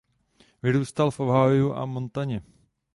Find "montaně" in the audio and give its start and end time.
1.85-2.41